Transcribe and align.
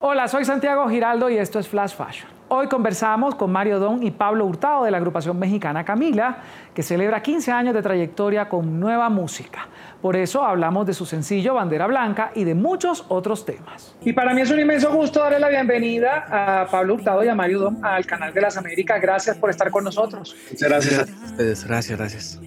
Hola, 0.00 0.28
soy 0.28 0.44
Santiago 0.44 0.88
Giraldo 0.88 1.28
y 1.28 1.38
esto 1.38 1.58
es 1.58 1.66
Flash 1.66 1.96
Fashion. 1.96 2.30
Hoy 2.46 2.68
conversamos 2.68 3.34
con 3.34 3.50
Mario 3.50 3.80
Don 3.80 4.00
y 4.04 4.12
Pablo 4.12 4.46
Hurtado 4.46 4.84
de 4.84 4.92
la 4.92 4.98
agrupación 4.98 5.36
mexicana 5.36 5.84
Camila, 5.84 6.38
que 6.72 6.84
celebra 6.84 7.20
15 7.20 7.50
años 7.50 7.74
de 7.74 7.82
trayectoria 7.82 8.48
con 8.48 8.78
nueva 8.78 9.08
música. 9.08 9.66
Por 10.00 10.14
eso 10.14 10.44
hablamos 10.44 10.86
de 10.86 10.94
su 10.94 11.04
sencillo 11.04 11.54
Bandera 11.54 11.88
Blanca 11.88 12.30
y 12.36 12.44
de 12.44 12.54
muchos 12.54 13.06
otros 13.08 13.44
temas. 13.44 13.96
Y 14.02 14.12
para 14.12 14.32
mí 14.34 14.40
es 14.40 14.52
un 14.52 14.60
inmenso 14.60 14.92
gusto 14.92 15.18
darle 15.18 15.40
la 15.40 15.48
bienvenida 15.48 16.26
a 16.30 16.66
Pablo 16.70 16.94
Hurtado 16.94 17.24
y 17.24 17.28
a 17.28 17.34
Mario 17.34 17.58
Don 17.58 17.84
al 17.84 18.06
canal 18.06 18.32
de 18.32 18.40
las 18.40 18.56
Américas. 18.56 19.02
Gracias 19.02 19.36
por 19.36 19.50
estar 19.50 19.68
con 19.72 19.82
nosotros. 19.82 20.36
Muchas 20.48 20.68
gracias. 20.68 21.66
Gracias, 21.66 21.98
gracias. 21.98 22.40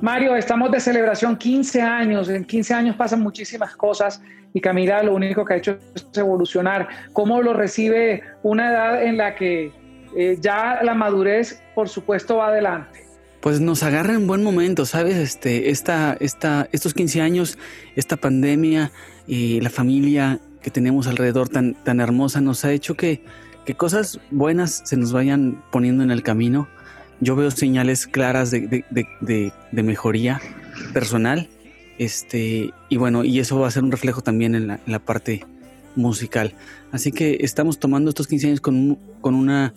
Mario, 0.00 0.36
estamos 0.36 0.70
de 0.70 0.80
celebración 0.80 1.36
15 1.36 1.82
años. 1.82 2.28
En 2.28 2.44
15 2.44 2.74
años 2.74 2.96
pasan 2.96 3.20
muchísimas 3.20 3.76
cosas 3.76 4.20
y 4.52 4.60
Camila 4.60 5.02
lo 5.02 5.14
único 5.14 5.44
que 5.44 5.54
ha 5.54 5.56
hecho 5.56 5.78
es 5.94 6.06
evolucionar. 6.16 6.88
¿Cómo 7.12 7.42
lo 7.42 7.54
recibe 7.54 8.22
una 8.42 8.70
edad 8.70 9.02
en 9.02 9.16
la 9.16 9.34
que 9.34 9.72
eh, 10.16 10.36
ya 10.40 10.80
la 10.82 10.94
madurez, 10.94 11.62
por 11.74 11.88
supuesto, 11.88 12.36
va 12.36 12.48
adelante? 12.48 13.04
Pues 13.40 13.60
nos 13.60 13.82
agarra 13.82 14.14
en 14.14 14.26
buen 14.26 14.42
momento, 14.42 14.86
¿sabes? 14.86 15.16
Este, 15.16 15.70
esta, 15.70 16.16
esta, 16.20 16.68
estos 16.72 16.94
15 16.94 17.20
años, 17.20 17.58
esta 17.94 18.16
pandemia 18.16 18.90
y 19.26 19.60
la 19.60 19.70
familia 19.70 20.40
que 20.62 20.70
tenemos 20.70 21.06
alrededor 21.06 21.48
tan, 21.48 21.74
tan 21.74 22.00
hermosa 22.00 22.40
nos 22.40 22.64
ha 22.64 22.72
hecho 22.72 22.94
que, 22.94 23.22
que 23.66 23.74
cosas 23.74 24.18
buenas 24.30 24.82
se 24.84 24.96
nos 24.96 25.12
vayan 25.12 25.62
poniendo 25.70 26.02
en 26.02 26.10
el 26.10 26.22
camino 26.22 26.68
yo 27.20 27.36
veo 27.36 27.50
señales 27.50 28.06
claras 28.06 28.50
de, 28.50 29.52
mejoría 29.72 30.40
personal. 30.92 31.48
Este, 31.98 32.70
y 32.88 32.96
bueno, 32.96 33.24
y 33.24 33.38
eso 33.38 33.58
va 33.58 33.68
a 33.68 33.70
ser 33.70 33.84
un 33.84 33.92
reflejo 33.92 34.20
también 34.20 34.54
en 34.54 34.66
la, 34.86 34.98
parte 34.98 35.44
musical. 35.96 36.54
Así 36.92 37.12
que 37.12 37.38
estamos 37.40 37.78
tomando 37.78 38.08
estos 38.08 38.26
15 38.26 38.46
años 38.48 38.60
con, 38.60 38.98
con 39.20 39.34
una 39.34 39.74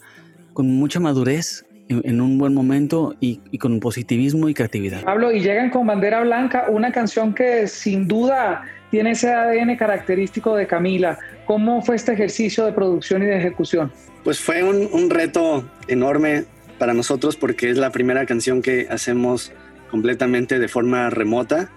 con 0.54 0.68
mucha 0.68 1.00
madurez, 1.00 1.68
en, 1.90 2.20
un 2.20 2.38
buen 2.38 2.54
momento 2.54 3.16
y, 3.20 3.40
y, 3.52 3.58
con 3.60 3.80
positivismo 3.80 4.50
y 4.50 4.54
creatividad. 4.54 5.04
Pablo, 5.04 5.32
y 5.32 5.40
llegan 5.40 5.70
con 5.70 5.88
Bandera 5.88 6.22
Blanca, 6.22 6.66
una 6.70 6.92
canción 6.92 7.34
que 7.34 7.68
sin 7.68 8.08
duda 8.08 8.64
tiene 8.92 9.12
ese 9.12 9.32
ADN 9.32 9.76
característico 9.78 10.56
de 10.56 10.68
Camila. 10.68 11.18
¿Cómo 11.46 11.82
fue 11.82 11.96
este 11.96 12.14
ejercicio 12.14 12.66
de 12.66 12.74
producción 12.74 13.24
y 13.24 13.26
de 13.26 13.38
ejecución? 13.38 13.92
Pues 14.24 14.40
fue 14.40 14.64
un, 14.64 14.90
un 14.92 15.10
reto 15.10 15.70
enorme 15.88 16.46
para 16.78 16.94
nosotros 16.94 17.36
porque 17.36 17.70
es 17.70 17.78
la 17.78 17.92
primera 17.92 18.26
canción 18.26 18.62
que 18.62 18.88
hacemos 18.90 19.52
completamente 19.90 20.60
de 20.60 20.68
forma 20.68 21.10
remota. 21.10 21.70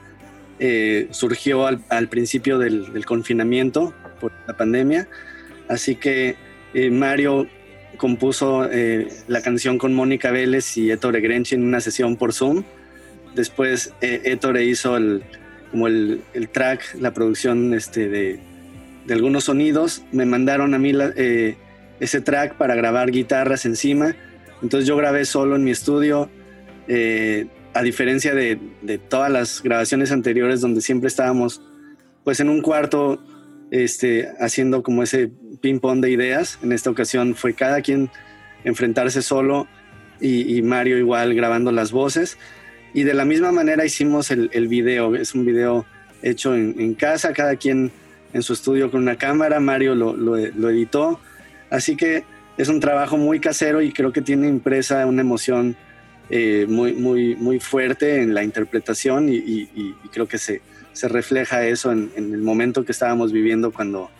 Eh, 0.58 1.08
surgió 1.10 1.66
al, 1.66 2.08
principio 2.08 2.58
del, 2.58 3.04
confinamiento 3.06 3.94
por 4.20 4.30
la 4.46 4.54
pandemia, 4.54 5.08
así 5.68 5.96
que 5.96 6.36
eh, 6.74 6.90
Mario 6.90 7.46
compuso 7.96 8.68
eh, 8.70 9.08
la 9.26 9.40
canción 9.40 9.78
con 9.78 9.94
Mónica 9.94 10.30
Vélez 10.30 10.76
y 10.76 10.90
Ettore 10.90 11.20
Grenchi 11.20 11.54
en 11.54 11.64
una 11.64 11.80
sesión 11.80 12.16
por 12.16 12.34
Zoom. 12.34 12.62
Después 13.34 13.94
Ettore 14.02 14.64
hizo 14.64 14.98
el, 14.98 15.22
como 15.70 15.86
el, 15.86 16.22
track, 16.52 16.96
la 17.00 17.14
producción 17.14 17.72
este, 17.72 18.08
de, 18.10 18.40
de, 19.06 19.14
algunos 19.14 19.44
sonidos. 19.44 20.02
Me 20.12 20.26
mandaron 20.26 20.74
a 20.74 20.78
mí 20.78 20.92
ese 22.00 22.20
track 22.20 22.56
para 22.56 22.74
grabar 22.74 23.10
guitarras 23.10 23.64
encima 23.64 24.14
entonces 24.62 24.86
yo 24.86 24.96
grabé 24.96 25.24
solo 25.24 25.56
en 25.56 25.64
mi 25.64 25.70
estudio, 25.70 26.28
eh, 26.88 27.46
a 27.72 27.82
diferencia 27.82 28.34
de, 28.34 28.58
todas 29.08 29.30
las 29.30 29.62
grabaciones 29.62 30.12
anteriores 30.12 30.60
donde 30.60 30.80
siempre 30.80 31.08
estábamos 31.08 31.62
pues 32.24 32.40
en 32.40 32.48
un 32.48 32.62
cuarto 32.62 33.22
este, 33.70 34.28
haciendo 34.40 34.82
como 34.82 35.02
ese 35.02 35.30
ping-pong 35.60 36.00
de 36.00 36.10
ideas. 36.10 36.58
En 36.62 36.72
esta 36.72 36.90
ocasión 36.90 37.34
fue 37.34 37.54
cada 37.54 37.80
quien 37.80 38.10
enfrentarse 38.64 39.22
solo 39.22 39.68
y, 40.20 40.60
Mario 40.62 40.98
igual 40.98 41.34
grabando 41.34 41.72
las 41.72 41.92
voces. 41.92 42.36
Y 42.92 43.04
de 43.04 43.14
la 43.14 43.24
misma 43.24 43.52
manera 43.52 43.84
hicimos 43.84 44.30
el, 44.30 44.68
video. 44.68 45.14
Es 45.14 45.34
un 45.34 45.46
video 45.46 45.86
hecho 46.22 46.54
en, 46.54 46.94
casa, 46.94 47.32
cada 47.32 47.56
quien 47.56 47.92
en 48.32 48.42
su 48.42 48.52
estudio 48.52 48.90
con 48.90 49.02
una 49.02 49.16
cámara. 49.16 49.60
Mario 49.60 49.94
lo, 49.94 50.14
lo 50.16 50.70
editó. 50.70 51.20
Así 51.70 51.96
que 51.96 52.24
es 52.60 52.68
un 52.68 52.78
trabajo 52.78 53.16
muy 53.16 53.40
casero 53.40 53.80
y 53.80 53.90
creo 53.90 54.12
que 54.12 54.20
tiene 54.20 54.46
impresa 54.46 55.06
una 55.06 55.22
emoción 55.22 55.76
eh, 56.28 56.66
muy, 56.68 56.92
muy, 56.92 57.34
muy 57.36 57.58
fuerte 57.58 58.22
en 58.22 58.34
la 58.34 58.44
interpretación 58.44 59.28
y, 59.30 59.94
creo 60.12 60.26
que 60.26 60.36
se, 60.36 60.60
se 60.92 61.08
refleja 61.08 61.64
eso 61.64 61.90
en, 61.90 62.10
el 62.16 62.42
momento 62.42 62.84
que 62.84 62.92
estábamos 62.92 63.32
viviendo 63.32 63.72
cuando, 63.72 64.10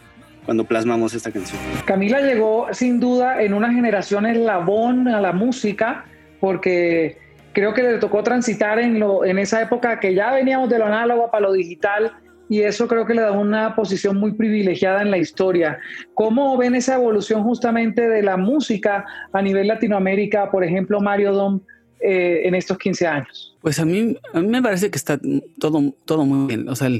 cuando 0.47 0.65
plasmamos 0.65 1.13
esta 1.13 1.31
canción. 1.31 1.61
Camila 1.85 2.21
llegó 2.23 2.69
sin 2.73 2.99
duda 2.99 3.43
en 3.43 3.53
una 3.53 3.73
generación 3.75 4.25
eslabón 4.25 5.07
a 5.09 5.21
la 5.21 5.33
música 5.33 6.07
porque 6.41 7.19
creo 7.53 7.75
que 7.75 7.83
le 7.83 7.99
tocó 7.99 8.23
transitar 8.23 8.79
en, 8.79 8.99
lo, 8.99 9.27
en 9.27 9.39
esa 9.39 9.61
época 9.61 10.01
que 10.01 10.15
ya 10.15 10.33
veníamos 10.33 10.71
de 10.71 10.79
lo 10.79 10.87
análogo 10.87 11.31
para 11.31 11.43
lo 11.43 11.53
digital 11.53 12.13
y 12.51 12.63
eso 12.63 12.89
creo 12.89 13.07
que 13.07 13.15
le 13.15 13.23
da 13.23 13.31
una 13.31 13.77
posición 13.77 14.19
muy 14.19 14.33
privilegiada 14.33 15.03
en 15.03 15.13
la 15.13 15.19
historia. 15.19 15.79
¿Cómo 16.15 16.59
ven 16.59 16.75
esa 16.75 16.97
evolución 16.97 17.45
justamente 17.45 18.09
de 18.09 18.25
la 18.25 18.37
música 18.37 19.05
a 19.33 19.41
nivel 19.41 19.69
Latinoamérica, 19.69 20.51
por 20.51 20.65
ejemplo, 20.65 21.01
Mario 21.01 21.33
Dom, 21.33 21.61
eh, 22.01 22.41
en 22.47 22.57
estos 22.57 22.77
15 22.77 23.07
años? 23.07 23.57
Pues 23.63 23.79
a 23.79 23.85
mí, 23.85 24.19
a 24.35 24.41
mí 24.41 24.49
me 24.49 24.61
parece 24.61 24.91
que 24.91 24.99
está 24.99 25.21
todo, 25.61 25.95
todo 26.05 26.27
muy 26.27 26.49
bien. 26.49 26.69
O 26.69 26.75
sea, 26.75 26.91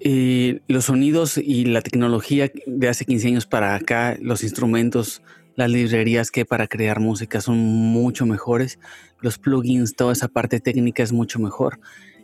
eh, 0.00 0.60
los 0.66 0.86
sonidos 0.86 1.38
y 1.38 1.66
la 1.66 1.80
tecnología 1.80 2.50
de 2.66 2.88
hace 2.88 3.04
15 3.04 3.28
años 3.28 3.46
para 3.46 3.76
acá, 3.76 4.16
los 4.20 4.42
instrumentos, 4.42 5.22
las 5.54 5.70
librerías 5.70 6.32
que 6.32 6.44
para 6.44 6.66
crear 6.66 6.98
música 6.98 7.40
son 7.40 7.58
mucho 7.58 8.26
mejores. 8.26 8.80
Los 9.20 9.38
plugins, 9.38 9.94
toda 9.94 10.12
esa 10.12 10.26
parte 10.26 10.58
técnica 10.58 11.04
es 11.04 11.12
mucho 11.12 11.38
mejor. 11.38 11.78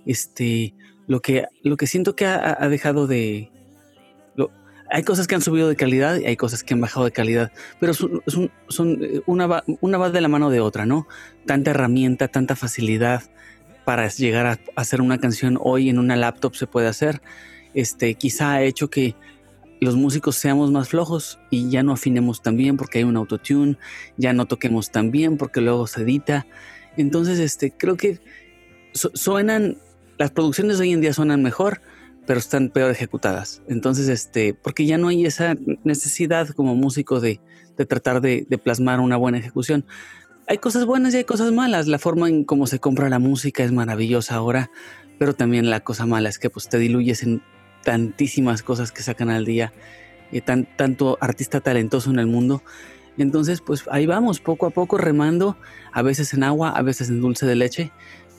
Este, 0.04 0.74
lo 1.06 1.20
que, 1.20 1.46
lo 1.62 1.76
que 1.76 1.86
siento 1.86 2.14
que 2.14 2.26
ha, 2.26 2.68
dejado 2.68 3.06
de... 3.06 3.50
hay 4.90 5.02
cosas 5.02 5.26
que 5.26 5.34
han 5.34 5.42
subido 5.42 5.68
de 5.68 5.76
calidad 5.76 6.18
y 6.18 6.26
hay 6.26 6.36
cosas 6.36 6.62
que 6.62 6.74
han 6.74 6.80
bajado 6.80 7.04
de 7.04 7.12
calidad, 7.12 7.50
pero 7.80 7.94
son, 7.94 8.22
son, 8.68 8.98
eh, 9.02 9.20
una, 9.26 9.46
va, 9.46 9.64
una 9.80 9.98
va 9.98 10.10
de 10.10 10.20
la 10.20 10.28
mano 10.28 10.50
de 10.50 10.60
otra, 10.60 10.86
¿no? 10.86 11.06
Tanta 11.46 11.70
herramienta, 11.70 12.28
tanta 12.28 12.56
facilidad 12.56 13.22
para 13.84 14.08
llegar 14.08 14.46
a 14.46 14.58
hacer 14.76 15.00
una 15.00 15.18
canción 15.18 15.58
hoy 15.60 15.88
en 15.88 15.98
una 15.98 16.16
laptop 16.16 16.54
se 16.54 16.66
puede 16.66 16.88
hacer. 16.88 17.20
Este, 17.74 18.14
quizá 18.14 18.52
ha 18.52 18.62
hecho 18.62 18.90
que 18.90 19.16
los 19.80 19.96
músicos 19.96 20.36
seamos 20.36 20.70
más 20.70 20.90
flojos 20.90 21.40
y 21.50 21.68
ya 21.68 21.82
no 21.82 21.92
afinemos 21.92 22.40
tan 22.40 22.56
bien 22.56 22.76
porque 22.76 22.98
hay 22.98 23.04
un 23.04 23.16
autotune, 23.16 23.78
ya 24.16 24.32
no 24.32 24.46
toquemos 24.46 24.90
tan 24.90 25.10
bien 25.10 25.36
porque 25.36 25.60
luego 25.60 25.86
se 25.86 26.02
edita. 26.02 26.46
Entonces, 26.96 27.40
este, 27.40 27.72
creo 27.72 27.96
que 27.96 28.20
suenan 28.92 29.78
las 30.22 30.30
producciones 30.30 30.78
de 30.78 30.84
hoy 30.84 30.92
en 30.92 31.00
día 31.00 31.12
suenan 31.12 31.42
mejor, 31.42 31.80
pero 32.28 32.38
están 32.38 32.68
peor 32.68 32.92
ejecutadas. 32.92 33.60
Entonces, 33.68 34.08
este, 34.08 34.54
porque 34.54 34.86
ya 34.86 34.96
no 34.96 35.08
hay 35.08 35.26
esa 35.26 35.56
necesidad 35.82 36.48
como 36.50 36.76
músico 36.76 37.18
de, 37.18 37.40
tratar 37.88 38.20
de, 38.20 38.46
plasmar 38.62 39.00
una 39.00 39.16
buena 39.16 39.38
ejecución. 39.38 39.84
Hay 40.46 40.58
cosas 40.58 40.86
buenas 40.86 41.12
y 41.12 41.16
hay 41.16 41.24
cosas 41.24 41.50
malas. 41.50 41.88
La 41.88 41.98
forma 41.98 42.28
en 42.28 42.44
cómo 42.44 42.68
se 42.68 42.78
compra 42.78 43.08
la 43.08 43.18
música 43.18 43.64
es 43.64 43.72
maravillosa 43.72 44.36
ahora, 44.36 44.70
pero 45.18 45.34
también 45.34 45.70
la 45.70 45.80
cosa 45.80 46.06
mala 46.06 46.28
es 46.28 46.38
que 46.38 46.50
pues 46.50 46.68
te 46.68 46.78
diluyes 46.78 47.24
en 47.24 47.42
tantísimas 47.82 48.62
cosas 48.62 48.92
que 48.92 49.02
sacan 49.02 49.28
al 49.28 49.44
día, 49.44 49.72
y 50.30 50.40
tan, 50.40 50.68
tanto 50.76 51.18
artista 51.20 51.60
talentoso 51.60 52.10
en 52.10 52.20
el 52.20 52.28
mundo. 52.28 52.62
Entonces, 53.18 53.60
pues 53.60 53.84
ahí 53.90 54.06
vamos, 54.06 54.38
poco 54.38 54.66
a 54.66 54.70
poco 54.70 54.98
remando, 54.98 55.56
a 55.92 56.00
veces 56.02 56.32
en 56.32 56.44
agua, 56.44 56.70
a 56.70 56.82
veces 56.82 57.08
en 57.08 57.20
dulce 57.20 57.44
de 57.44 57.56
leche, 57.56 57.90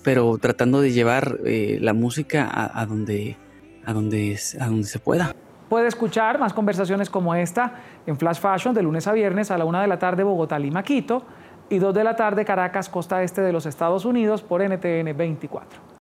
pero 0.04 0.38
tratando 0.38 0.82
de 0.82 0.92
llevar 0.92 1.40
eh, 1.46 1.78
la 1.82 1.94
música 1.94 2.50
a, 2.52 2.86
donde, 2.86 3.38
a, 3.86 3.94
donde, 3.94 4.38
a 4.60 4.66
donde 4.66 4.84
se 4.84 5.00
pueda. 5.00 5.36
Puede 5.70 5.88
escuchar 5.88 6.40
más 6.40 6.54
conversaciones 6.54 7.10
como 7.10 7.34
esta 7.34 7.80
en 8.06 8.18
Flash 8.18 8.40
Fashion 8.40 8.76
de 8.76 8.84
lunes 8.84 9.08
a 9.08 9.14
viernes 9.14 9.50
a 9.50 9.58
la 9.58 9.66
una 9.66 9.82
de 9.82 9.88
la 9.88 9.98
tarde 9.98 10.24
Bogotá, 10.24 10.60
Lima, 10.60 10.84
Quito 10.84 11.26
y 11.70 11.80
dos 11.80 11.94
de 11.94 12.04
la 12.04 12.16
tarde 12.16 12.46
Caracas, 12.46 12.90
costa 12.90 13.24
este 13.24 13.42
de 13.42 13.54
los 13.54 13.66
Estados 13.66 14.06
Unidos 14.06 14.44
por 14.44 14.62
NTN 14.62 15.18
24. 15.18 15.93